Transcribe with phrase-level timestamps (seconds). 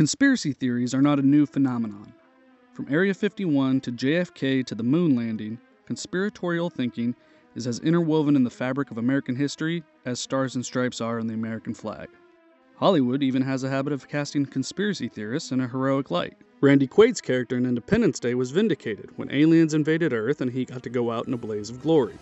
[0.00, 2.10] Conspiracy theories are not a new phenomenon.
[2.72, 7.14] From Area 51 to JFK to the moon landing, conspiratorial thinking
[7.54, 11.26] is as interwoven in the fabric of American history as stars and stripes are in
[11.26, 12.08] the American flag.
[12.76, 16.38] Hollywood even has a habit of casting conspiracy theorists in a heroic light.
[16.62, 20.82] Randy Quaid's character in Independence Day was vindicated when aliens invaded Earth and he got
[20.84, 22.14] to go out in a blaze of glory.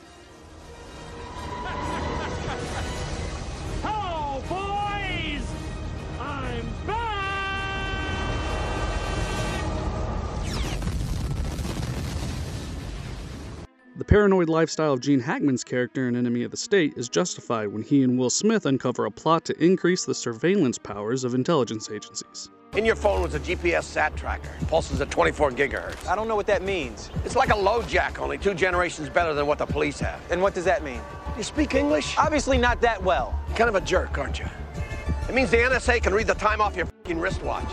[14.08, 18.03] Paranoid lifestyle of Gene Hackman's character in Enemy of the State is justified when he
[18.03, 22.48] and Will Smith uncover a plot to increase the surveillance powers of intelligence agencies.
[22.75, 24.48] In your phone was a GPS sat tracker.
[24.68, 26.07] Pulses at 24 gigahertz.
[26.07, 27.11] I don't know what that means.
[27.26, 30.22] It's like a LoJack, only two generations better than what the police have.
[30.31, 31.03] And what does that mean?
[31.36, 32.17] You speak English?
[32.17, 33.39] Obviously not that well.
[33.56, 34.47] Kind of a jerk, aren't you?
[35.28, 37.69] It means the NSA can read the time off your fing wristwatch.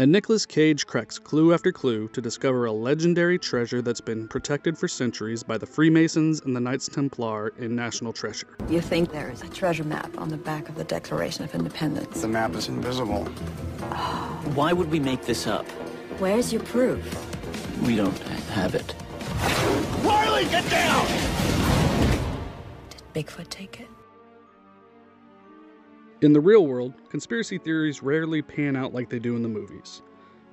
[0.00, 4.78] And Nicolas Cage cracks clue after clue to discover a legendary treasure that's been protected
[4.78, 8.46] for centuries by the Freemasons and the Knights Templar in National Treasure.
[8.68, 12.20] You think there is a treasure map on the back of the Declaration of Independence?
[12.20, 13.24] The map is invisible.
[14.54, 15.66] Why would we make this up?
[16.20, 17.02] Where's your proof?
[17.82, 18.16] We don't
[18.50, 18.94] have it.
[20.04, 21.06] Riley, get down!
[22.90, 23.87] Did Bigfoot take it?
[26.20, 30.02] In the real world, conspiracy theories rarely pan out like they do in the movies.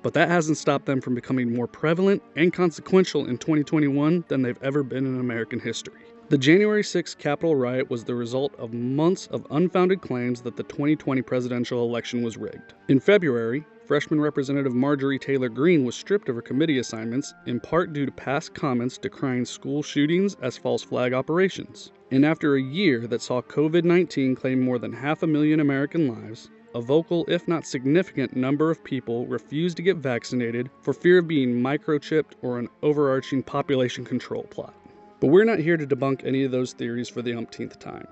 [0.00, 4.62] But that hasn't stopped them from becoming more prevalent and consequential in 2021 than they've
[4.62, 6.02] ever been in American history.
[6.28, 10.62] The January 6th Capitol riot was the result of months of unfounded claims that the
[10.62, 12.74] 2020 presidential election was rigged.
[12.86, 17.92] In February, freshman Representative Marjorie Taylor Greene was stripped of her committee assignments in part
[17.92, 21.92] due to past comments decrying school shootings as false flag operations.
[22.10, 26.08] And after a year that saw COVID 19 claim more than half a million American
[26.08, 31.18] lives, a vocal, if not significant, number of people refused to get vaccinated for fear
[31.18, 34.74] of being microchipped or an overarching population control plot.
[35.20, 38.06] But we're not here to debunk any of those theories for the umpteenth time.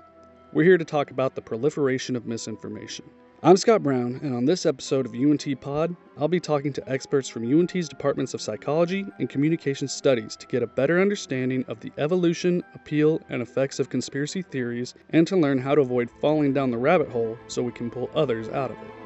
[0.53, 3.05] We're here to talk about the proliferation of misinformation.
[3.43, 7.27] I'm Scott Brown, and on this episode of UNT Pod, I'll be talking to experts
[7.27, 11.91] from UNT's Departments of Psychology and Communication Studies to get a better understanding of the
[11.97, 16.71] evolution, appeal, and effects of conspiracy theories, and to learn how to avoid falling down
[16.71, 19.04] the rabbit hole so we can pull others out of it.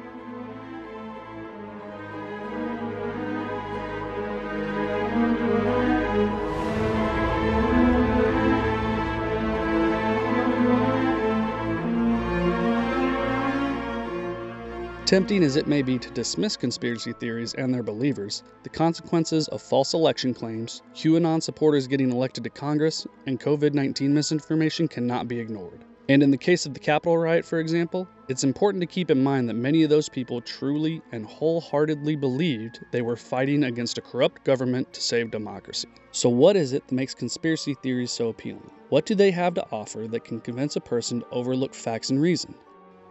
[15.10, 19.60] Tempting as it may be to dismiss conspiracy theories and their believers, the consequences of
[19.60, 25.40] false election claims, QAnon supporters getting elected to Congress, and COVID 19 misinformation cannot be
[25.40, 25.84] ignored.
[26.08, 29.20] And in the case of the Capitol riot, for example, it's important to keep in
[29.20, 34.02] mind that many of those people truly and wholeheartedly believed they were fighting against a
[34.02, 35.88] corrupt government to save democracy.
[36.12, 38.70] So, what is it that makes conspiracy theories so appealing?
[38.90, 42.22] What do they have to offer that can convince a person to overlook facts and
[42.22, 42.54] reason?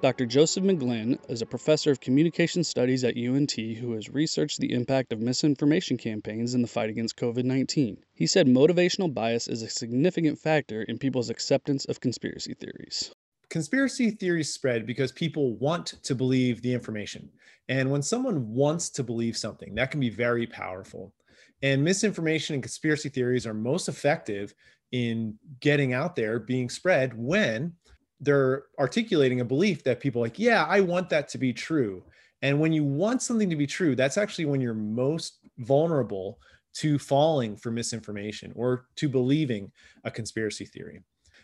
[0.01, 0.25] Dr.
[0.25, 5.11] Joseph McGlynn is a professor of communication studies at UNT who has researched the impact
[5.11, 7.97] of misinformation campaigns in the fight against COVID 19.
[8.13, 13.11] He said motivational bias is a significant factor in people's acceptance of conspiracy theories.
[13.49, 17.29] Conspiracy theories spread because people want to believe the information.
[17.67, 21.13] And when someone wants to believe something, that can be very powerful.
[21.61, 24.53] And misinformation and conspiracy theories are most effective
[24.93, 27.73] in getting out there, being spread when
[28.19, 32.03] they're articulating a belief that people like, yeah, I want that to be true.
[32.41, 36.39] And when you want something to be true, that's actually when you're most vulnerable
[36.75, 39.71] to falling for misinformation or to believing
[40.03, 41.01] a conspiracy theory.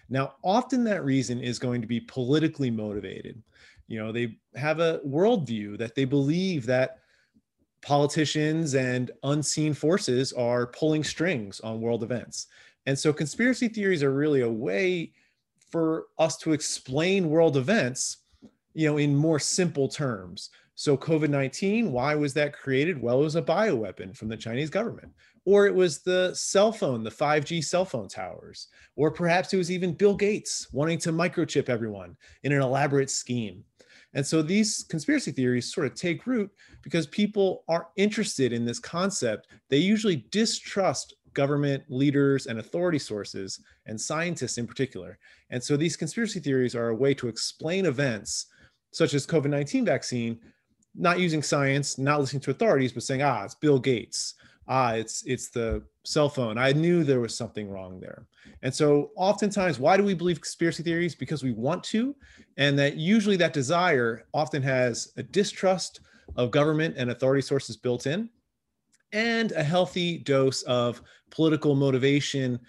[0.09, 3.41] Now, often that reason is going to be politically motivated.
[3.87, 6.99] You know, they have a worldview that they believe that
[7.81, 12.47] politicians and unseen forces are pulling strings on world events.
[12.85, 15.11] And so conspiracy theories are really a way
[15.71, 18.17] for us to explain world events,
[18.73, 20.49] you know, in more simple terms.
[20.75, 23.01] So COVID-19, why was that created?
[23.01, 25.11] Well, it was a bioweapon from the Chinese government.
[25.45, 28.67] Or it was the cell phone, the 5G cell phone towers.
[28.95, 33.63] Or perhaps it was even Bill Gates wanting to microchip everyone in an elaborate scheme.
[34.15, 36.49] And so these conspiracy theories sort of take root
[36.81, 39.47] because people are interested in this concept.
[39.69, 45.19] They usually distrust government leaders and authority sources and scientists in particular.
[45.51, 48.47] And so these conspiracy theories are a way to explain events
[48.91, 50.39] such as COVID-19 vaccine,
[50.95, 54.35] not using science, not listening to authorities, but saying, ah, it's Bill Gates.
[54.67, 56.57] Ah, it's it's the cell phone.
[56.57, 58.25] I knew there was something wrong there.
[58.63, 61.13] And so oftentimes, why do we believe conspiracy theories?
[61.13, 62.15] Because we want to,
[62.57, 65.99] and that usually that desire often has a distrust
[66.35, 68.29] of government and authority sources built in,
[69.15, 71.01] and a healthy dose of
[71.31, 72.59] political motivation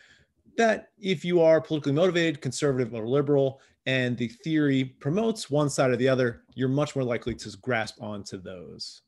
[0.56, 5.90] that if you are politically motivated, conservative or liberal, and the theory promotes one side
[5.90, 9.02] or the other, you're much more likely to grasp onto those.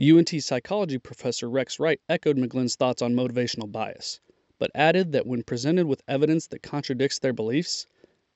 [0.00, 4.20] UNT psychology professor Rex Wright echoed McGlynn's thoughts on motivational bias,
[4.58, 7.86] but added that when presented with evidence that contradicts their beliefs,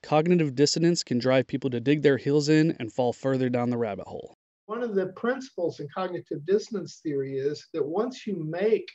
[0.03, 3.77] cognitive dissonance can drive people to dig their heels in and fall further down the
[3.77, 4.37] rabbit hole.
[4.65, 8.89] One of the principles in cognitive dissonance theory is that once you make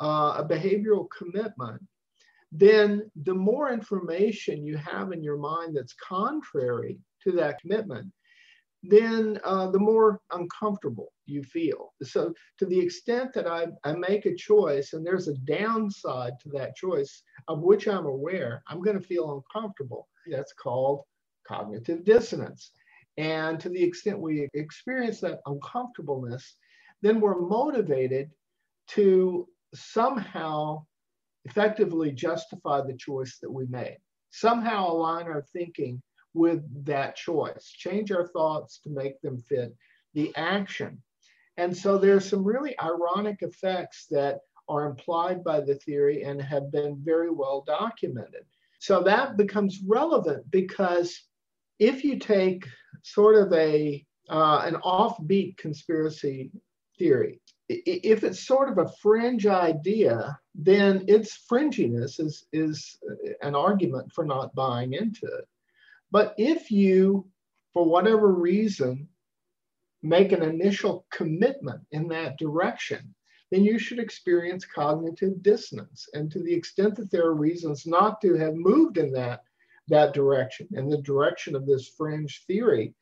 [0.00, 1.80] uh, a behavioral commitment,
[2.50, 8.12] then the more information you have in your mind that's contrary to that commitment,
[8.82, 11.94] then uh, the more uncomfortable you feel.
[12.02, 16.48] So, to the extent that I, I make a choice and there's a downside to
[16.50, 20.08] that choice of which I'm aware, I'm going to feel uncomfortable.
[20.26, 21.02] That's called
[21.48, 22.72] cognitive dissonance.
[23.16, 26.56] And to the extent we experience that uncomfortableness,
[27.02, 28.30] then we're motivated
[28.88, 30.84] to somehow
[31.44, 33.98] effectively justify the choice that we made,
[34.30, 36.02] somehow align our thinking
[36.32, 39.74] with that choice, change our thoughts to make them fit
[40.14, 41.00] the action.
[41.56, 46.72] And so there's some really ironic effects that are implied by the theory and have
[46.72, 48.44] been very well documented.
[48.80, 51.20] So that becomes relevant because
[51.78, 52.66] if you take
[53.02, 56.50] sort of a uh, an offbeat conspiracy
[56.98, 62.98] theory, if it's sort of a fringe idea, then its fringiness is, is
[63.42, 65.46] an argument for not buying into it.
[66.10, 67.26] But if you,
[67.72, 69.08] for whatever reason,
[70.02, 73.14] make an initial commitment in that direction,
[73.50, 76.08] then you should experience cognitive dissonance.
[76.12, 79.42] And to the extent that there are reasons not to have moved in that,
[79.88, 82.94] that direction, and the direction of this fringe theory,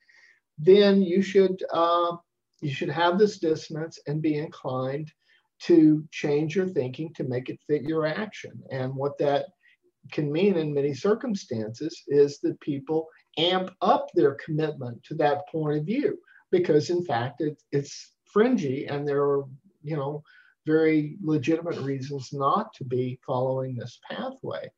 [0.59, 2.17] then you should uh,
[2.61, 5.11] you should have this dissonance and be inclined
[5.61, 8.53] to change your thinking to make it fit your action.
[8.71, 9.47] And what that
[10.11, 13.09] can mean in many circumstances is that people
[13.39, 16.19] amp up their commitment to that point of view
[16.51, 19.45] because in fact it, it's fringy and there are
[19.83, 20.23] you know
[20.67, 24.69] very legitimate reasons not to be following this pathway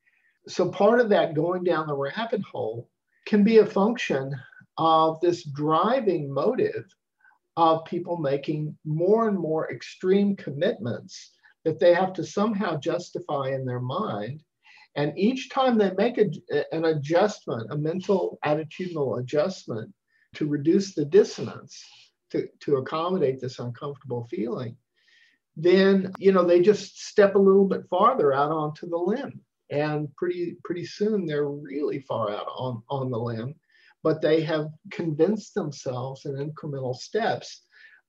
[0.46, 2.88] so part of that going down the rabbit hole
[3.26, 4.34] can be a function
[4.76, 6.84] of this driving motive
[7.56, 11.32] of people making more and more extreme commitments
[11.64, 14.42] that they have to somehow justify in their mind.
[14.96, 16.30] And each time they make a,
[16.74, 19.92] an adjustment, a mental attitudinal adjustment
[20.34, 21.82] to reduce the dissonance,
[22.30, 24.76] to, to accommodate this uncomfortable feeling,
[25.56, 29.40] then you know they just step a little bit farther out onto the limb.
[29.70, 33.54] And pretty pretty soon they're really far out on, on the limb
[34.04, 37.62] but they have convinced themselves in incremental steps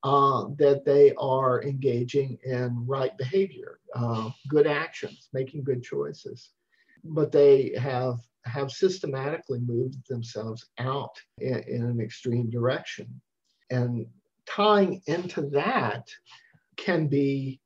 [0.04, 6.52] uh, that they are engaging in right behavior, uh, good actions, making good choices.
[7.04, 13.20] But they have have systematically moved themselves out in, in an extreme direction.
[13.72, 14.06] And
[14.46, 16.08] tying into that
[16.78, 17.60] can be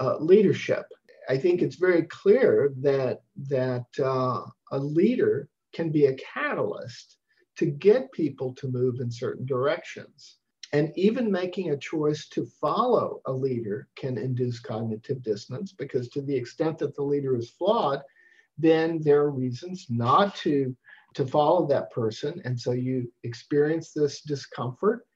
[0.00, 0.86] uh, leadership.
[1.28, 4.42] I think it's very clear that that uh,
[4.72, 7.16] a leader can be a catalyst
[7.56, 10.38] to get people to move in certain directions.
[10.72, 16.22] And even making a choice to follow a leader can induce cognitive dissonance because, to
[16.22, 18.02] the extent that the leader is flawed,
[18.58, 20.76] then there are reasons not to,
[21.14, 22.40] to follow that person.
[22.44, 25.06] And so you experience this discomfort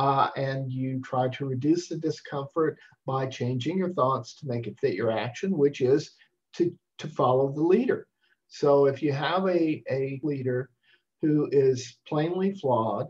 [0.00, 4.80] uh, and you try to reduce the discomfort by changing your thoughts to make it
[4.80, 6.12] fit your action, which is
[6.54, 8.06] to, to follow the leader.
[8.48, 10.70] So if you have a, a leader
[11.20, 13.08] who is plainly flawed,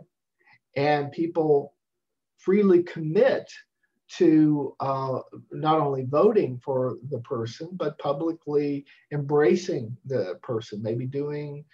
[0.75, 1.75] and people
[2.39, 3.49] freely commit
[4.17, 5.21] to uh,
[5.53, 11.65] not only voting for the person, but publicly embracing the person, maybe doing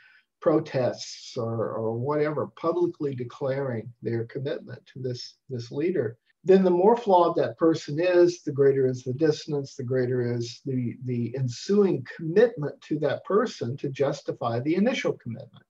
[0.40, 6.19] protests or, or whatever, publicly declaring their commitment to this, this leader.
[6.45, 10.61] Then the more flawed that person is, the greater is the dissonance, the greater is
[10.64, 15.64] the, the ensuing commitment to that person to justify the initial commitment.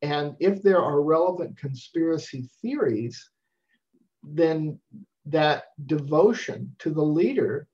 [0.00, 3.30] And if there are relevant conspiracy theories,
[4.22, 4.78] then
[5.26, 7.66] that devotion to the leader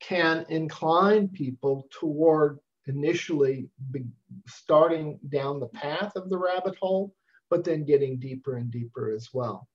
[0.00, 3.68] can incline people toward initially
[4.46, 7.14] starting down the path of the rabbit hole,
[7.50, 9.68] but then getting deeper and deeper as well.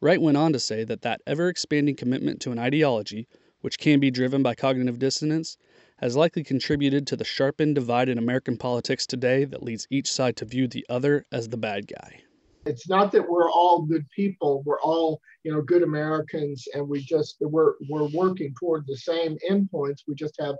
[0.00, 3.28] Wright went on to say that that ever expanding commitment to an ideology,
[3.60, 5.58] which can be driven by cognitive dissonance,
[5.98, 10.36] has likely contributed to the sharpened divide in American politics today that leads each side
[10.36, 12.22] to view the other as the bad guy.
[12.64, 14.62] It's not that we're all good people.
[14.64, 19.36] We're all, you know, good Americans, and we just we're we're working toward the same
[19.50, 20.00] endpoints.
[20.06, 20.56] We just have,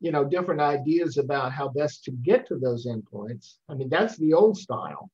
[0.00, 3.54] you know, different ideas about how best to get to those endpoints.
[3.68, 5.10] I mean, that's the old style.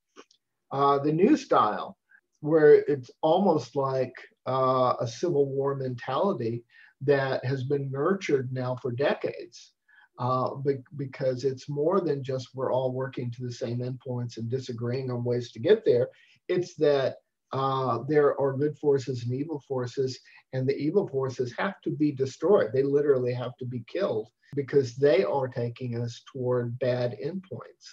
[0.71, 1.97] Uh, the new style,
[2.41, 4.13] where it's almost like
[4.47, 6.65] uh, a civil war mentality
[7.03, 9.73] that has been nurtured now for decades
[10.19, 10.51] uh,
[10.97, 15.25] because it's more than just we're all working to the same endpoints and disagreeing on
[15.25, 16.09] ways to get there.
[16.49, 17.17] It's that
[17.55, 20.19] uh, there are good forces and evil forces,
[20.53, 22.71] and the evil forces have to be destroyed.
[22.73, 27.87] They literally have to be killed because they are taking us toward bad endpoints.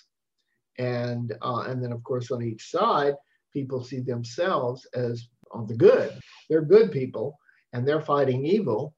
[0.80, 3.14] And uh, and then of course on each side,
[3.54, 6.12] people see themselves as on the good.
[6.50, 7.38] They're good people,
[7.72, 8.96] and they're fighting evil.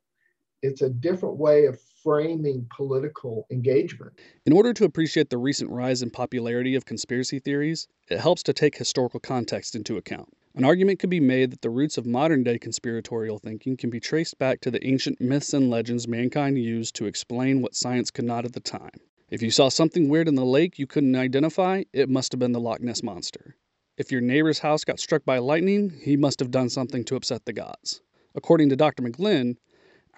[0.61, 4.13] It's a different way of framing political engagement.
[4.45, 8.53] In order to appreciate the recent rise in popularity of conspiracy theories, it helps to
[8.53, 10.33] take historical context into account.
[10.55, 13.99] An argument could be made that the roots of modern day conspiratorial thinking can be
[13.99, 18.25] traced back to the ancient myths and legends mankind used to explain what science could
[18.25, 18.99] not at the time.
[19.31, 22.51] If you saw something weird in the lake you couldn't identify, it must have been
[22.51, 23.55] the Loch Ness Monster.
[23.97, 27.45] If your neighbor's house got struck by lightning, he must have done something to upset
[27.45, 28.01] the gods.
[28.35, 29.01] According to Dr.
[29.01, 29.57] McGlynn,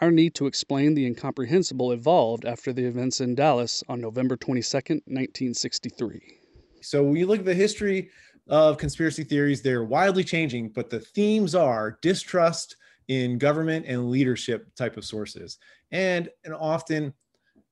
[0.02, 4.68] our need to explain the incomprehensible evolved after the events in Dallas on November 22,
[4.76, 6.40] 1963.
[6.82, 8.10] So when you look at the history
[8.48, 14.74] of conspiracy theories, they're wildly changing, but the themes are distrust in government and leadership
[14.76, 15.58] type of sources,
[15.92, 17.14] and, and often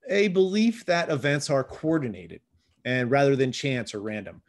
[0.09, 2.41] a belief that events are coordinated
[2.85, 4.41] and rather than chance or random.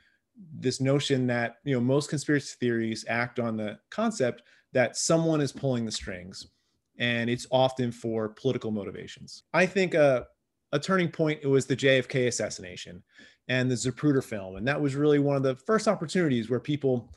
[0.59, 5.53] This notion that you know most conspiracy theories act on the concept that someone is
[5.53, 6.49] pulling the strings
[6.99, 9.45] and it's often for political motivations.
[9.53, 10.27] I think a,
[10.73, 13.03] a turning point it was the JFK assassination
[13.49, 17.13] and the Zapruder film, and that was really one of the first opportunities where people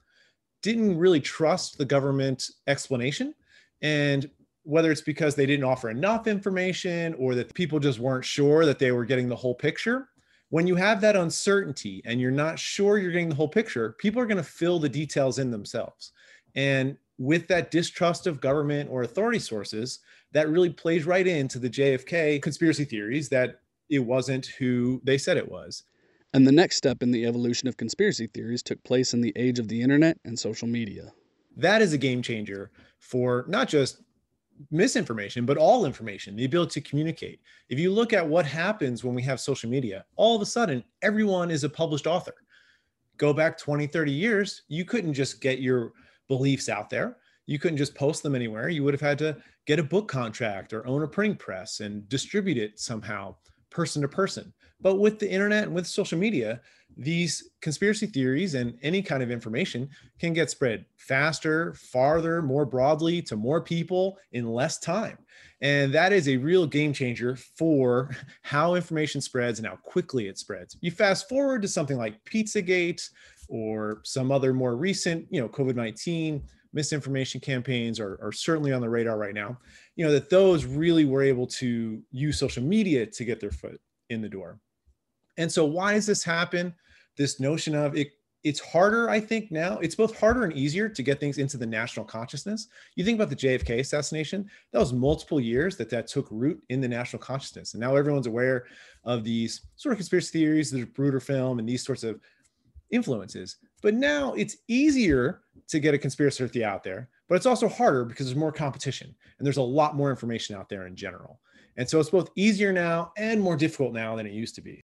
[0.61, 3.33] didn't really trust the government explanation,
[3.81, 4.29] and
[4.63, 8.79] whether it's because they didn't offer enough information or that people just weren't sure that
[8.79, 10.09] they were getting the whole picture.
[10.49, 14.21] When you have that uncertainty and you're not sure you're getting the whole picture, people
[14.21, 16.11] are going to fill the details in themselves.
[16.55, 19.99] And with that distrust of government or authority sources,
[20.33, 25.37] that really plays right into the JFK conspiracy theories that it wasn't who they said
[25.37, 25.83] it was.
[26.33, 29.59] And the next step in the evolution of conspiracy theories took place in the age
[29.59, 31.11] of the internet and social media.
[31.55, 34.01] That is a game changer for not just
[34.71, 37.39] misinformation, but all information, the ability to communicate.
[37.69, 40.83] If you look at what happens when we have social media, all of a sudden,
[41.01, 42.35] everyone is a published author.
[43.17, 45.93] Go back 20, 30 years, you couldn't just get your
[46.27, 47.17] beliefs out there.
[47.45, 48.67] You couldn't just post them anywhere.
[48.67, 52.07] You would have had to get a book contract or own a printing press and
[52.09, 53.35] distribute it somehow,
[53.69, 54.53] person to person.
[54.81, 56.61] But with the internet and with social media,
[56.95, 63.21] these conspiracy theories and any kind of information can get spread faster, farther, more broadly
[63.23, 65.17] to more people in less time.
[65.61, 70.37] And that is a real game changer for how information spreads and how quickly it
[70.37, 70.77] spreads.
[70.81, 73.09] You fast forward to something like Pizzagate
[73.49, 76.43] or some other more recent, you know, COVID 19
[76.73, 79.57] misinformation campaigns are, are certainly on the radar right now.
[79.95, 83.79] You know, that those really were able to use social media to get their foot
[84.09, 84.59] in the door.
[85.37, 86.73] And so, why does this happen?
[87.17, 88.09] This notion of it,
[88.43, 89.77] it's harder, I think, now.
[89.79, 92.67] It's both harder and easier to get things into the national consciousness.
[92.95, 96.79] You think about the JFK assassination, that was multiple years that that took root in
[96.79, 97.73] the national consciousness.
[97.73, 98.65] And now everyone's aware
[99.03, 102.19] of these sort of conspiracy theories, the Zapruder film, and these sorts of
[102.91, 103.57] influences.
[103.81, 108.05] But now it's easier to get a conspiracy theory out there, but it's also harder
[108.05, 111.39] because there's more competition and there's a lot more information out there in general.
[111.75, 114.83] And so it's both easier now and more difficult now than it used to be.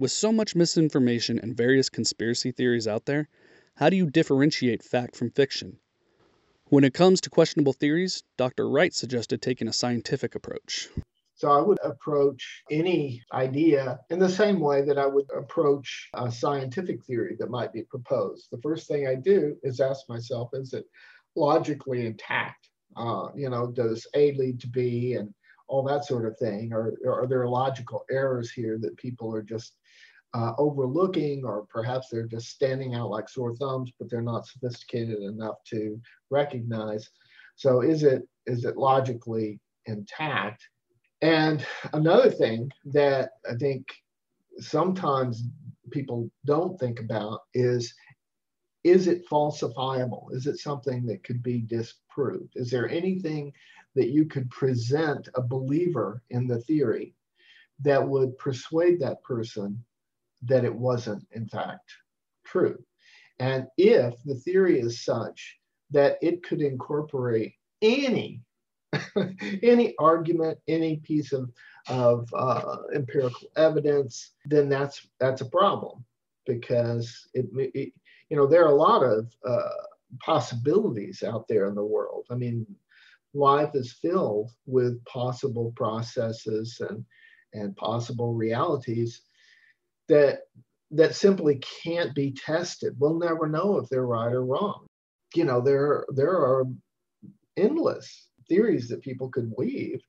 [0.00, 3.28] With so much misinformation and various conspiracy theories out there,
[3.74, 5.80] how do you differentiate fact from fiction?
[6.66, 8.68] When it comes to questionable theories, Dr.
[8.68, 10.88] Wright suggested taking a scientific approach.
[11.34, 16.30] So I would approach any idea in the same way that I would approach a
[16.30, 18.52] scientific theory that might be proposed.
[18.52, 20.84] The first thing I do is ask myself, is it
[21.34, 22.68] logically intact?
[22.96, 25.34] Uh, you know, does A lead to B and
[25.66, 26.72] all that sort of thing?
[26.72, 29.74] Or, or are there logical errors here that people are just
[30.34, 35.20] uh, overlooking, or perhaps they're just standing out like sore thumbs, but they're not sophisticated
[35.20, 37.08] enough to recognize?
[37.56, 40.68] So is it is it logically intact?
[41.22, 43.86] And another thing that I think
[44.58, 45.44] sometimes
[45.90, 47.94] people don't think about is
[48.84, 50.32] is it falsifiable?
[50.32, 52.52] Is it something that could be disproved?
[52.54, 53.52] Is there anything
[53.96, 57.14] that you could present a believer in the theory
[57.80, 59.84] that would persuade that person
[60.42, 61.92] that it wasn't, in fact,
[62.44, 62.78] true?
[63.38, 65.58] And if the theory is such
[65.90, 68.42] that it could incorporate any
[69.62, 71.50] any argument, any piece of,
[71.88, 76.04] of uh, empirical evidence, then that's that's a problem
[76.46, 77.92] because it, it
[78.30, 79.68] you know there are a lot of uh,
[80.20, 82.26] possibilities out there in the world.
[82.30, 82.66] I mean,
[83.34, 87.04] life is filled with possible processes and
[87.54, 89.22] and possible realities
[90.08, 90.40] that
[90.90, 92.96] that simply can't be tested.
[92.98, 94.86] We'll never know if they're right or wrong.
[95.34, 96.64] You know, there there are
[97.56, 100.00] endless theories that people could weave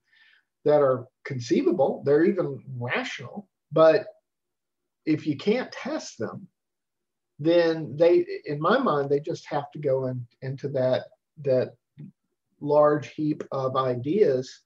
[0.66, 4.08] that are conceivable, they're even rational, but
[5.06, 6.48] if you can't test them,
[7.40, 11.06] then they, in my mind, they just have to go in, into that
[11.42, 11.76] that
[12.60, 14.62] large heap of ideas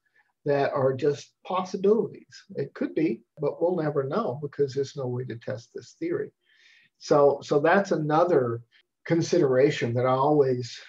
[0.45, 2.43] that are just possibilities.
[2.55, 6.31] It could be, but we'll never know because there's no way to test this theory.
[6.97, 8.61] So, so that's another
[9.05, 10.79] consideration that I always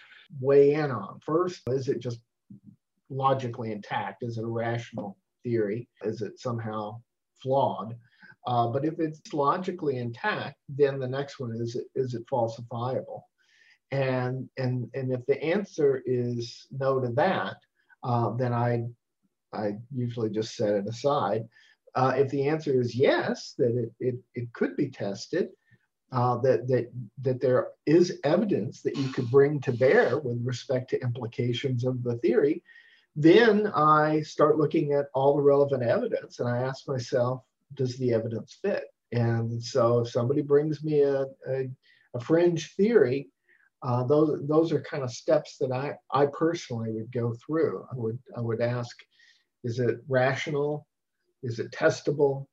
[0.40, 1.20] weigh in on.
[1.24, 2.20] First, is it just
[3.10, 4.22] logically intact?
[4.22, 5.88] Is it a rational theory?
[6.02, 7.00] Is it somehow
[7.42, 7.96] flawed?
[8.46, 13.22] Uh, but if it's logically intact, then the next one is is it falsifiable?
[13.90, 17.56] And and and if the answer is no to that,
[18.02, 18.84] uh, then I
[19.54, 21.48] I usually just set it aside.
[21.94, 25.50] Uh, if the answer is yes, that it, it, it could be tested,
[26.12, 26.90] uh, that, that,
[27.22, 32.02] that there is evidence that you could bring to bear with respect to implications of
[32.02, 32.62] the theory,
[33.16, 37.42] then I start looking at all the relevant evidence and I ask myself,
[37.74, 38.84] does the evidence fit?
[39.12, 41.68] And so if somebody brings me a, a,
[42.14, 43.28] a fringe theory,
[43.82, 47.86] uh, those, those are kind of steps that I, I personally would go through.
[47.92, 48.96] I would, I would ask,
[49.64, 50.86] is it rational?
[51.42, 52.46] Is it testable?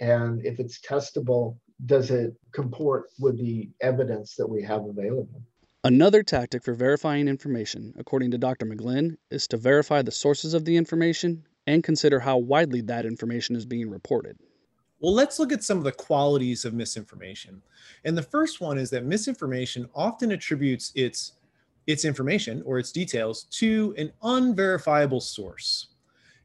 [0.00, 5.42] And if it's testable, does it comport with the evidence that we have available?
[5.82, 8.64] Another tactic for verifying information, according to Dr.
[8.64, 13.54] McGlynn, is to verify the sources of the information and consider how widely that information
[13.54, 14.38] is being reported.
[15.00, 17.60] Well, let's look at some of the qualities of misinformation.
[18.04, 21.32] And the first one is that misinformation often attributes its
[21.86, 25.88] its information or its details to an unverifiable source.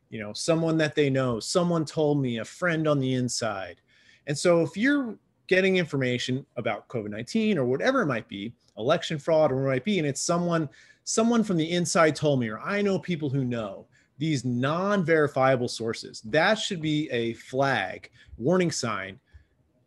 [0.09, 3.81] You know, someone that they know, someone told me, a friend on the inside.
[4.27, 5.17] And so if you're
[5.47, 9.99] getting information about COVID-19 or whatever it might be, election fraud or it might be,
[9.99, 10.69] and it's someone
[11.03, 13.87] someone from the inside told me, or I know people who know
[14.19, 16.21] these non-verifiable sources.
[16.21, 19.19] That should be a flag, warning sign.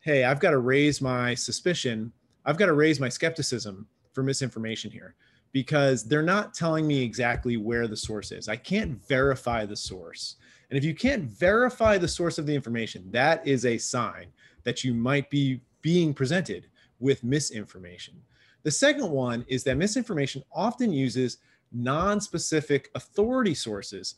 [0.00, 2.11] Hey, I've got to raise my suspicion.
[2.44, 5.14] I've got to raise my skepticism for misinformation here
[5.52, 8.48] because they're not telling me exactly where the source is.
[8.48, 10.36] I can't verify the source.
[10.70, 14.28] And if you can't verify the source of the information, that is a sign
[14.64, 18.14] that you might be being presented with misinformation.
[18.62, 21.38] The second one is that misinformation often uses
[21.72, 24.14] non-specific authority sources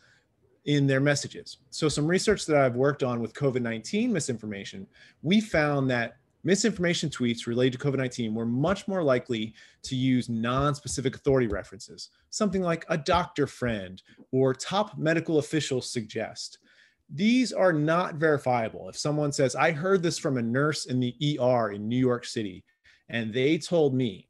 [0.67, 1.59] in their messages.
[1.71, 4.87] So some research that I've worked on with COVID-19 misinformation,
[5.23, 11.17] we found that misinformation tweets related to COVID-19 were much more likely to use non-specific
[11.17, 16.59] authority references, something like a doctor friend or top medical officials suggest.
[17.11, 18.89] These are not verifiable.
[18.89, 22.25] If someone says, I heard this from a nurse in the ER in New York
[22.25, 22.65] City,
[23.09, 24.29] and they told me,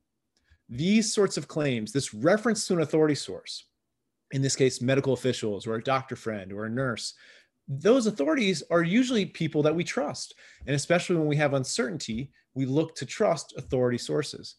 [0.68, 3.64] these sorts of claims, this reference to an authority source,
[4.32, 7.14] in this case, medical officials or a doctor friend or a nurse,
[7.68, 10.34] those authorities are usually people that we trust.
[10.66, 14.56] And especially when we have uncertainty, we look to trust authority sources.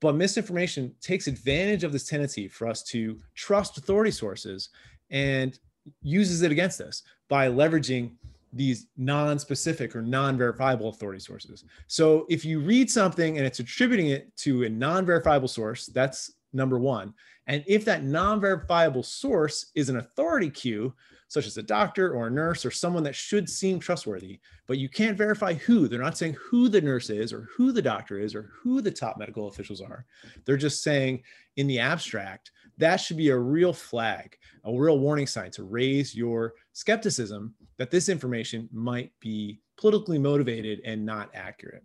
[0.00, 4.70] But misinformation takes advantage of this tendency for us to trust authority sources
[5.10, 5.58] and
[6.02, 8.12] uses it against us by leveraging
[8.52, 11.64] these non-specific or non-verifiable authority sources.
[11.86, 16.78] So if you read something and it's attributing it to a non-verifiable source, that's number
[16.78, 17.12] one.
[17.46, 20.94] And if that non-verifiable source is an authority cue,
[21.28, 24.88] such as a doctor or a nurse or someone that should seem trustworthy, but you
[24.88, 25.88] can't verify who.
[25.88, 28.90] They're not saying who the nurse is or who the doctor is or who the
[28.90, 30.06] top medical officials are.
[30.44, 31.22] They're just saying
[31.56, 36.14] in the abstract, that should be a real flag, a real warning sign to raise
[36.14, 41.84] your skepticism that this information might be politically motivated and not accurate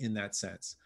[0.00, 0.76] in that sense.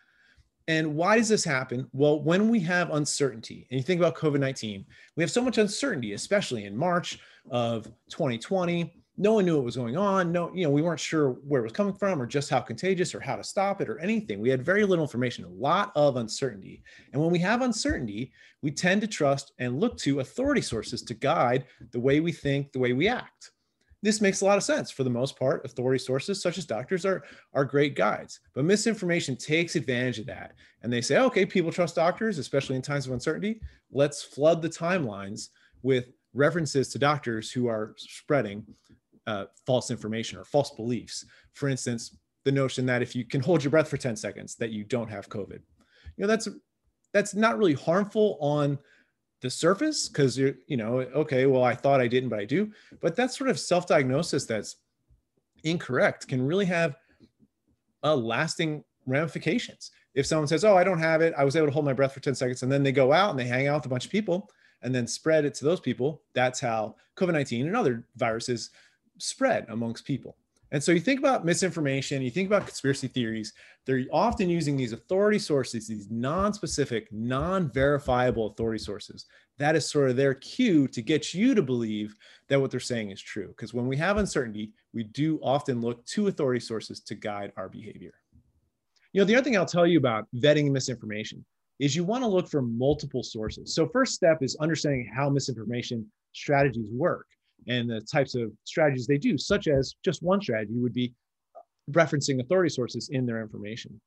[0.71, 1.89] And why does this happen?
[1.93, 5.59] Well, when we have uncertainty, and you think about COVID 19, we have so much
[5.59, 7.19] uncertainty, especially in March
[7.51, 8.95] of 2020.
[9.17, 10.31] No one knew what was going on.
[10.31, 13.17] No, you know, we weren't sure where it was coming from or just how contagious
[13.17, 14.39] or how to stop it or anything.
[14.39, 16.85] We had very little information, a lot of uncertainty.
[17.13, 18.31] And when we have uncertainty,
[18.63, 22.71] we tend to trust and look to authority sources to guide the way we think,
[22.71, 23.51] the way we act.
[24.03, 25.65] This makes a lot of sense for the most part.
[25.65, 30.53] Authority sources such as doctors are are great guides but misinformation takes advantage of that.
[30.83, 33.61] And they say okay people trust doctors especially in times of uncertainty.
[33.91, 35.49] Let's flood the timelines
[35.83, 38.65] with references to doctors who are spreading
[39.27, 41.25] uh, false information or false beliefs.
[41.53, 44.71] For instance the notion that if you can hold your breath for 10 seconds that
[44.71, 45.61] you don't have covid.
[46.17, 46.49] You know that's
[47.13, 48.79] that's not really harmful on
[49.41, 52.71] the surface because you're you know okay well i thought i didn't but i do.
[53.01, 54.77] But that sort of self-diagnosis that's
[55.65, 56.97] incorrect can really have
[58.03, 59.91] a lasting ramifications.
[60.15, 62.13] If someone says oh i don't have it i was able to hold my breath
[62.13, 64.05] for 10 seconds and then they go out and they hang out with a bunch
[64.05, 64.51] of people
[64.83, 66.23] and then spread it to those people.
[66.35, 68.71] That's how covid-19 and other viruses
[69.19, 70.37] spread amongst people
[70.73, 73.53] and so you think about misinformation, you think about conspiracy theories,
[73.87, 79.27] they're often using these authority sources, these non specific, non verifiable authority sources.
[79.59, 82.15] That is sort of their cue to get you to believe
[82.49, 83.49] that what they're saying is true.
[83.49, 87.69] Because when we have uncertainty, we do often look to authority sources to guide our
[87.69, 88.15] behavior.
[89.13, 91.45] You know, the other thing I'll tell you about vetting misinformation
[91.81, 93.75] is you want to look for multiple sources.
[93.75, 97.27] So, first step is understanding how misinformation strategies work
[97.69, 101.13] and the types of strategies they do, such as just one strategy would be
[101.91, 104.01] referencing authority sources in their information.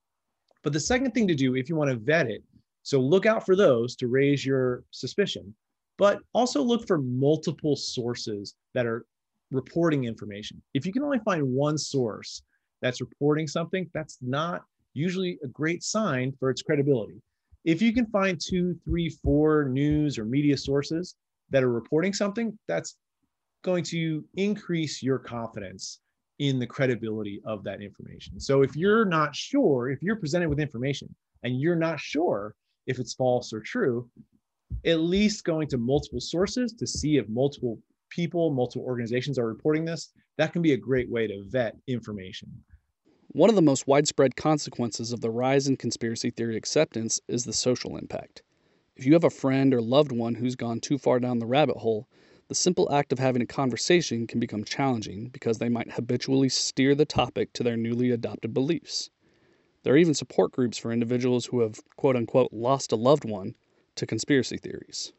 [0.63, 2.43] But the second thing to do if you want to vet it,
[2.83, 5.53] so look out for those to raise your suspicion,
[5.97, 9.05] but also look for multiple sources that are
[9.51, 10.61] reporting information.
[10.73, 12.41] If you can only find one source
[12.81, 14.63] that's reporting something, that's not
[14.93, 17.21] usually a great sign for its credibility.
[17.65, 21.15] If you can find two, three, four news or media sources
[21.49, 22.97] that are reporting something, that's
[23.63, 25.99] going to increase your confidence
[26.39, 28.39] in the credibility of that information.
[28.39, 32.99] So if you're not sure, if you're presented with information and you're not sure if
[32.99, 34.09] it's false or true,
[34.85, 39.85] at least going to multiple sources to see if multiple people, multiple organizations are reporting
[39.85, 42.49] this, that can be a great way to vet information.
[43.29, 47.53] One of the most widespread consequences of the rise in conspiracy theory acceptance is the
[47.53, 48.43] social impact.
[48.95, 51.77] If you have a friend or loved one who's gone too far down the rabbit
[51.77, 52.07] hole,
[52.53, 56.93] the simple act of having a conversation can become challenging because they might habitually steer
[56.93, 59.09] the topic to their newly adopted beliefs.
[59.81, 63.55] There are even support groups for individuals who have quote unquote lost a loved one
[63.95, 65.13] to conspiracy theories.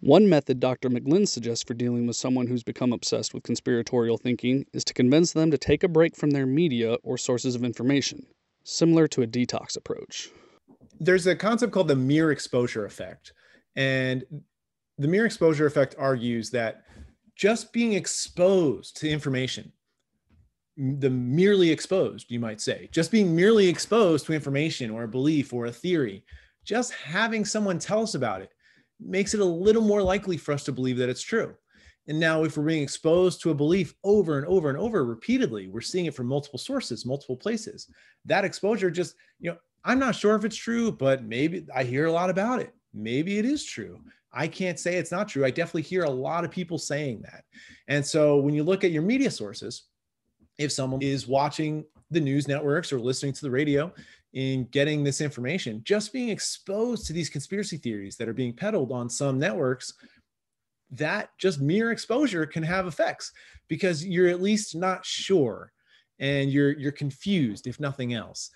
[0.00, 0.88] One method Dr.
[0.88, 5.34] McGlynn suggests for dealing with someone who's become obsessed with conspiratorial thinking is to convince
[5.34, 8.24] them to take a break from their media or sources of information,
[8.64, 10.30] similar to a detox approach.
[10.98, 13.34] There's a concept called the mere exposure effect.
[13.76, 14.24] And
[15.00, 16.84] the mere exposure effect argues that
[17.34, 19.72] just being exposed to information,
[20.76, 25.54] the merely exposed, you might say, just being merely exposed to information or a belief
[25.54, 26.22] or a theory,
[26.64, 28.50] just having someone tell us about it
[29.00, 31.54] makes it a little more likely for us to believe that it's true.
[32.06, 35.68] And now, if we're being exposed to a belief over and over and over repeatedly,
[35.68, 37.88] we're seeing it from multiple sources, multiple places.
[38.26, 42.04] That exposure just, you know, I'm not sure if it's true, but maybe I hear
[42.04, 42.74] a lot about it.
[42.92, 43.98] Maybe it is true.
[44.32, 45.44] I can't say it's not true.
[45.44, 47.44] I definitely hear a lot of people saying that.
[47.88, 49.84] And so when you look at your media sources,
[50.58, 53.92] if someone is watching the news networks or listening to the radio
[54.34, 58.92] and getting this information, just being exposed to these conspiracy theories that are being peddled
[58.92, 59.94] on some networks,
[60.90, 63.32] that just mere exposure can have effects
[63.68, 65.72] because you're at least not sure
[66.18, 68.50] and you're you're confused if nothing else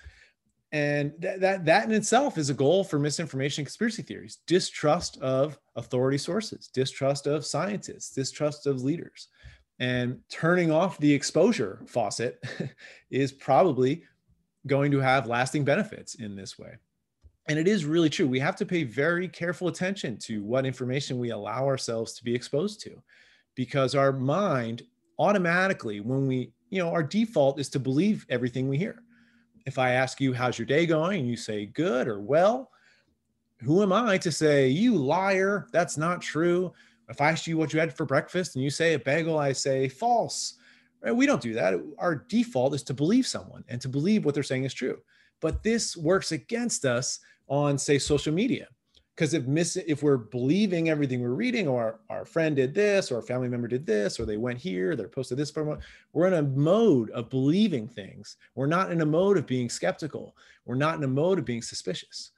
[0.75, 4.39] and that, that that in itself is a goal for misinformation conspiracy theories.
[4.49, 9.29] Distrust of authority sources distrust of scientists distrust of leaders.
[9.79, 12.43] And turning off the exposure faucet
[13.11, 14.03] is probably
[14.67, 16.75] going to have lasting benefits in this way.
[17.47, 18.27] And it is really true.
[18.27, 22.35] We have to pay very careful attention to what information we allow ourselves to be
[22.35, 23.01] exposed to
[23.55, 24.83] because our mind
[25.21, 29.04] automatically when we you know our default is to believe everything we hear
[29.67, 31.21] if I ask you, how's your day going?
[31.21, 32.71] And you say good or well,
[33.63, 36.73] who am I to say, you liar, that's not true?
[37.09, 39.53] If I ask you what you had for breakfast and you say a bagel, I
[39.53, 40.55] say false.
[41.03, 41.13] Right?
[41.13, 41.75] We don't do that.
[41.99, 44.99] Our default is to believe someone and to believe what they're saying is true.
[45.41, 48.69] But this works against us on, say, social media
[49.15, 53.13] because if miss if we're believing everything we're reading or our, our, friend did this
[53.13, 55.79] or a family member did this or they went here they're posted this from
[56.13, 58.37] we're in a mode of believing things.
[58.55, 60.37] We're not in a mode of being skeptical.
[60.65, 62.31] We're not in a mode of being suspicious.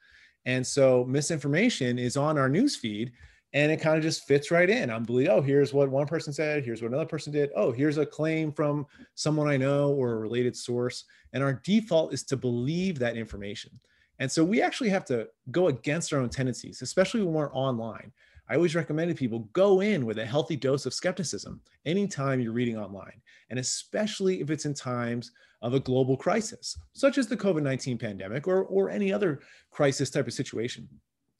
[0.45, 3.11] And so misinformation is on our news feed
[3.53, 4.89] and it kind of just fits right in.
[4.91, 7.49] I'm believe oh here's what one person said here's what another person did.
[7.55, 8.85] Oh here's a claim from
[9.15, 11.05] someone i know or a related source.
[11.33, 13.71] And our default is to believe that information
[14.19, 18.11] and so we actually have to go against our own tendencies, especially when we're online.
[18.49, 22.77] I always recommended people go in with a healthy dose of skepticism anytime you're reading
[22.77, 27.61] online, and especially if it's in times of a global crisis, such as the COVID
[27.61, 30.87] 19 pandemic or, or any other crisis type of situation.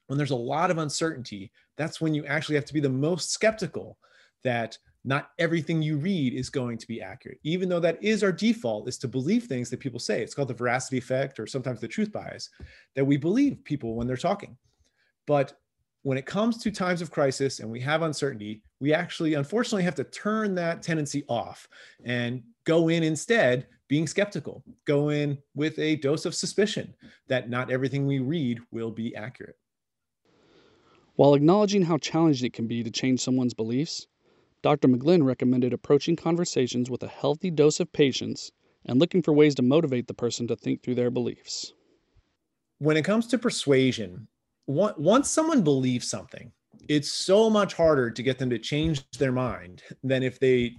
[0.07, 3.31] When there's a lot of uncertainty, that's when you actually have to be the most
[3.31, 3.97] skeptical
[4.43, 8.31] that not everything you read is going to be accurate, even though that is our
[8.31, 10.21] default is to believe things that people say.
[10.21, 12.49] It's called the veracity effect or sometimes the truth bias,
[12.93, 14.57] that we believe people when they're talking.
[15.25, 15.53] But
[16.03, 19.95] when it comes to times of crisis and we have uncertainty, we actually unfortunately have
[19.95, 21.69] to turn that tendency off
[22.03, 26.93] and go in instead being skeptical, go in with a dose of suspicion
[27.29, 29.55] that not everything we read will be accurate.
[31.15, 34.05] While acknowledging how challenging it can be to change someone's beliefs,
[34.67, 34.89] Dr.
[34.89, 38.51] McGlynn recommended approaching conversations with a healthy dose of patience
[38.83, 41.71] and looking for ways to motivate the person to think through their beliefs.
[42.79, 44.27] When it comes to persuasion,
[44.65, 46.51] once someone believes something,
[46.89, 50.75] it's so much harder to get them to change their mind than if they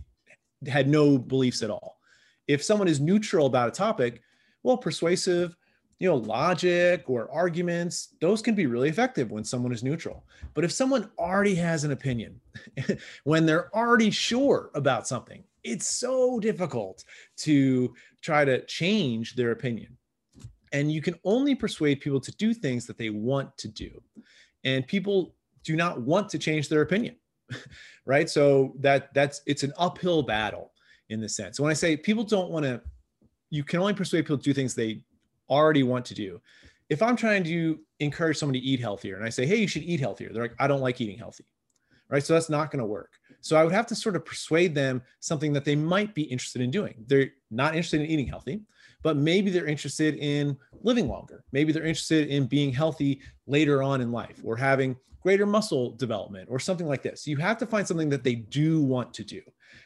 [0.66, 1.96] had no beliefs at all.
[2.46, 4.20] If someone is neutral about a topic,
[4.64, 5.56] well, persuasive
[5.98, 10.24] you know, logic or arguments, those can be really effective when someone is neutral.
[10.54, 12.40] But if someone already has an opinion,
[13.24, 17.04] when they're already sure about something, it's so difficult
[17.38, 19.96] to try to change their opinion.
[20.72, 24.02] And you can only persuade people to do things that they want to do.
[24.64, 25.34] And people
[25.64, 27.16] do not want to change their opinion.
[28.06, 28.28] right?
[28.28, 30.72] So that that's it's an uphill battle
[31.08, 31.58] in the sense.
[31.58, 32.80] When I say people don't want to
[33.50, 35.02] you can only persuade people to do things they
[35.50, 36.40] already want to do.
[36.88, 39.82] If I'm trying to encourage someone to eat healthier and I say, hey, you should
[39.82, 41.44] eat healthier, they're like, I don't like eating healthy.
[42.10, 42.24] Right.
[42.24, 43.12] So that's not going to work.
[43.42, 46.62] So I would have to sort of persuade them something that they might be interested
[46.62, 47.04] in doing.
[47.06, 48.62] They're not interested in eating healthy,
[49.02, 51.44] but maybe they're interested in living longer.
[51.52, 56.48] Maybe they're interested in being healthy later on in life or having greater muscle development
[56.50, 57.26] or something like this.
[57.26, 59.42] You have to find something that they do want to do.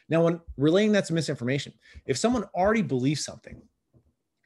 [0.09, 1.73] Now, when relaying that to misinformation,
[2.05, 3.61] if someone already believes something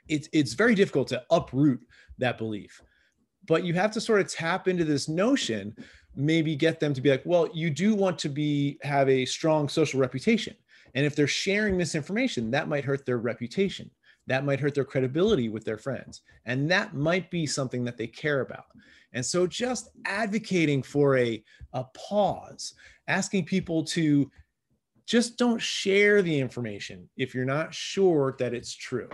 [0.08, 1.82] it's it's very difficult to uproot
[2.18, 2.82] that belief.
[3.48, 5.76] But you have to sort of tap into this notion
[6.16, 9.70] maybe get them to be like well you do want to be have a strong
[9.70, 10.56] social reputation.
[10.96, 13.92] And if they're sharing misinformation that might hurt their reputation.
[14.28, 16.22] That might hurt their credibility with their friends.
[16.46, 18.66] And that might be something that they care about.
[19.14, 21.42] And so just advocating for a,
[21.74, 22.74] a pause
[23.08, 24.30] asking people to
[25.06, 29.10] just don't share the information if you're not sure that it's true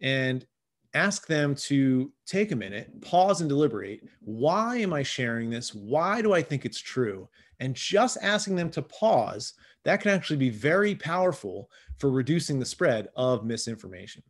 [0.00, 0.46] and
[0.94, 4.02] ask them to take a minute, pause and deliberate.
[4.20, 5.74] Why am I sharing this?
[5.74, 7.28] Why do I think it's true?
[7.60, 12.64] And just asking them to pause, that can actually be very powerful for reducing the
[12.64, 14.22] spread of misinformation.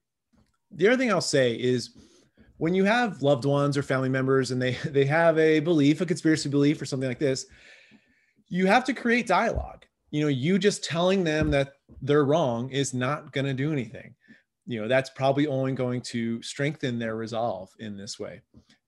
[0.73, 1.91] The other thing I'll say is
[2.57, 6.07] when you have loved ones or family members and they, they have a belief, a
[6.07, 7.47] conspiracy belief or something like this,
[8.49, 9.85] you have to create dialogue.
[10.11, 14.15] You know, you just telling them that they're wrong is not going to do anything
[14.69, 18.43] you know that's probably only going to strengthen their resolve in this way.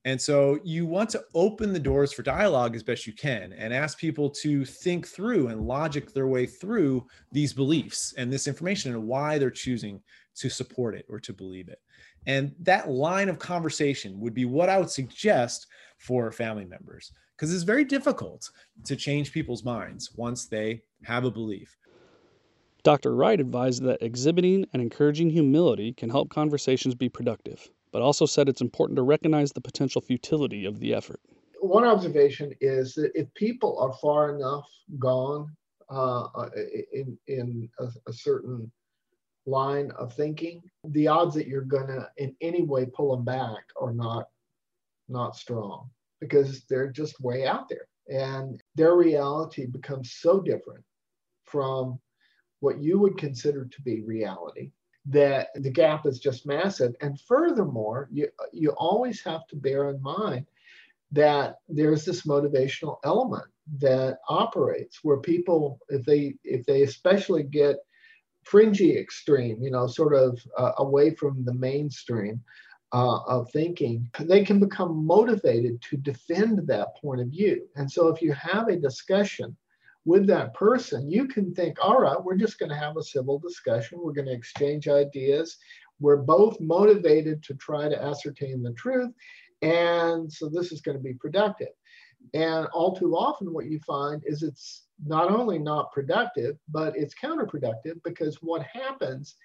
[0.05, 3.73] And so you want to open the doors for dialogue as best you can and
[3.73, 8.93] ask people to think through and logic their way through these beliefs and this information
[8.93, 10.01] and why they're choosing
[10.35, 11.79] to support it or to believe it.
[12.25, 15.67] And that line of conversation would be what i would suggest
[15.97, 18.47] for family members because it's very difficult
[18.85, 21.75] to change people's minds once they have a belief
[22.83, 23.15] Dr.
[23.15, 28.49] Wright advised that exhibiting and encouraging humility can help conversations be productive, but also said
[28.49, 31.19] it's important to recognize the potential futility of the effort.
[31.59, 34.67] One observation is that if people are far enough
[34.97, 35.55] gone
[35.89, 36.49] uh, uh
[36.93, 38.71] in, in a, a certain
[39.45, 43.63] line of thinking, the odds that you're going to in any way pull them back
[43.79, 44.27] are not
[45.09, 45.89] not strong
[46.19, 50.83] because they're just way out there and their reality becomes so different
[51.43, 51.99] from
[52.61, 54.71] what you would consider to be reality
[55.05, 56.93] that the gap is just massive.
[57.01, 60.45] And furthermore you you always have to bear in mind
[61.11, 63.45] that there's this motivational element
[63.79, 67.77] that operates where people if they if they especially get
[68.43, 72.41] fringy extreme you know sort of uh, away from the mainstream
[72.93, 77.65] uh, of thinking they can become motivated to defend that point of view.
[77.75, 79.55] And so if you have a discussion
[80.05, 83.37] with that person, you can think, all right, we're just going to have a civil
[83.39, 83.99] discussion.
[84.01, 85.57] We're going to exchange ideas.
[85.99, 89.11] We're both motivated to try to ascertain the truth.
[89.61, 91.69] And so this is going to be productive.
[92.33, 97.15] And all too often, what you find is it's not only not productive, but it's
[97.15, 99.35] counterproductive because what happens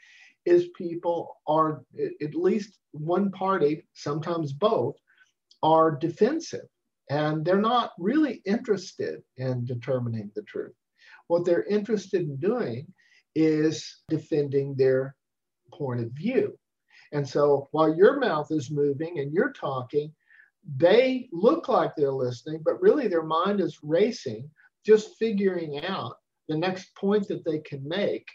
[0.46, 1.82] is people are,
[2.22, 4.96] at least one party, sometimes both,
[5.62, 6.66] are defensive
[7.10, 10.74] And they're not really interested in determining the truth.
[11.28, 12.92] What they're interested in doing
[13.34, 15.14] is defending their
[15.72, 16.58] point of view.
[17.12, 20.12] And so while your mouth is moving and you're talking,
[20.76, 24.50] they look like they're listening, but really their mind is racing,
[24.84, 26.16] just figuring out
[26.48, 28.26] the next point that they can make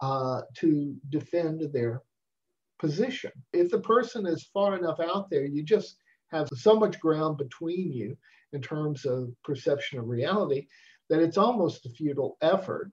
[0.00, 2.02] uh, to defend their
[2.78, 3.32] position.
[3.52, 5.96] If the person is far enough out there, you just
[6.32, 8.16] have so much ground between you
[8.52, 10.66] in terms of perception of reality
[11.10, 12.90] that it's almost a futile effort.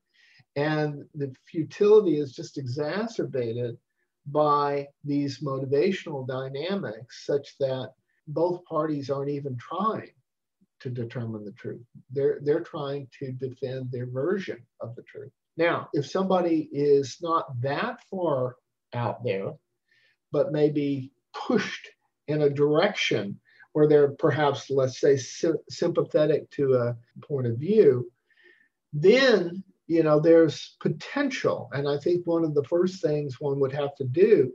[0.55, 3.77] And the futility is just exacerbated
[4.25, 7.91] by these motivational dynamics, such that
[8.27, 10.11] both parties aren't even trying
[10.81, 11.85] to determine the truth.
[12.11, 15.31] They're, they're trying to defend their version of the truth.
[15.57, 18.55] Now, if somebody is not that far
[18.93, 19.53] out there,
[20.31, 21.87] but maybe pushed
[22.31, 23.39] in a direction
[23.73, 28.11] where they're perhaps, let's say, sy- sympathetic to a point of view,
[28.93, 31.69] then you know there's potential.
[31.73, 34.51] And I think one of the first things one would have to do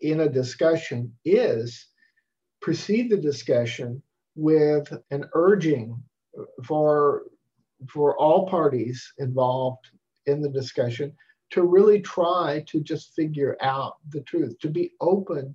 [0.00, 1.86] in a discussion is
[2.60, 4.02] precede the discussion
[4.34, 6.02] with an urging
[6.64, 7.24] for
[7.88, 9.86] for all parties involved
[10.26, 11.12] in the discussion
[11.50, 15.54] to really try to just figure out the truth, to be open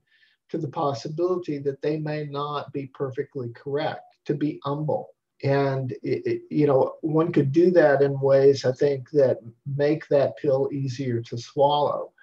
[0.49, 5.09] to the possibility that they may not be perfectly correct, to be humble.
[5.43, 10.07] And, it, it, you know, one could do that in ways I think that make
[10.07, 12.13] that pill easier to swallow,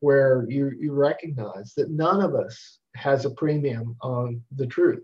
[0.00, 5.02] where you, you recognize that none of us has a premium on the truth,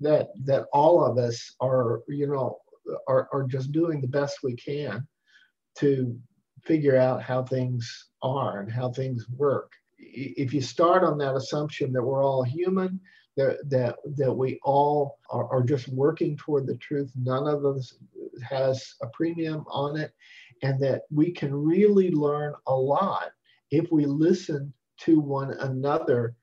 [0.00, 2.58] that, that all of us are, you know,
[3.08, 5.06] are, are just doing the best we can
[5.78, 6.16] to
[6.62, 9.72] figure out how things are and how things work.
[9.98, 13.00] If you start on that assumption that we're all human,
[13.36, 17.94] that that, that we all are, are just working toward the truth, none of us
[18.42, 20.12] has a premium on it,
[20.62, 23.30] and that we can really learn a lot
[23.70, 26.34] if we listen to one another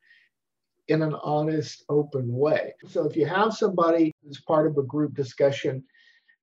[0.88, 2.74] in an honest, open way.
[2.90, 5.84] So if you have somebody who's part of a group discussion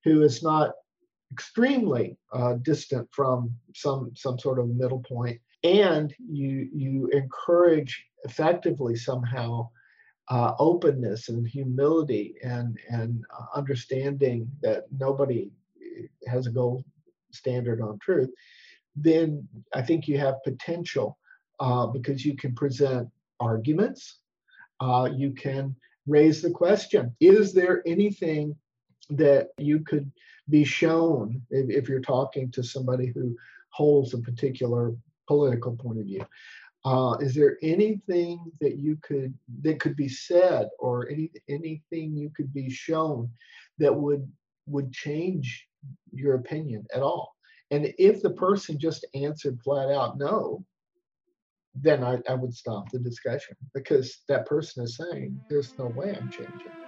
[0.03, 0.73] who is not
[1.31, 8.97] extremely uh, distant from some some sort of middle point, and you you encourage effectively
[8.97, 9.69] somehow
[10.29, 15.51] uh, openness and humility and and uh, understanding that nobody
[16.27, 16.85] has a gold
[17.33, 18.31] standard on truth,
[18.97, 21.19] then I think you have potential
[21.59, 24.21] uh, because you can present arguments,
[24.81, 25.75] uh, you can
[26.07, 28.55] raise the question: Is there anything
[29.11, 30.11] that you could
[30.49, 33.37] be shown if, if you're talking to somebody who
[33.71, 34.95] holds a particular
[35.31, 36.27] political point of view.
[36.85, 42.31] Uh, is there anything that you could that could be said or any anything you
[42.35, 43.31] could be shown
[43.79, 44.27] that would
[44.67, 45.69] would change
[46.13, 47.35] your opinion at all
[47.71, 50.65] and if the person just answered flat out no
[51.75, 56.15] then I, I would stop the discussion because that person is saying there's no way
[56.17, 56.80] i'm changing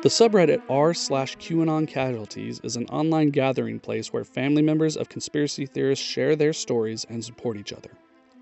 [0.00, 5.08] The subreddit r slash QAnon casualties is an online gathering place where family members of
[5.08, 7.90] conspiracy theorists share their stories and support each other.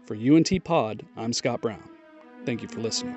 [0.05, 1.89] For UNT Pod, I'm Scott Brown.
[2.45, 3.17] Thank you for listening.